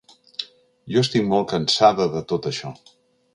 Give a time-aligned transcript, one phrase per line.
[0.95, 2.73] Jo estic molt cansada de tot això.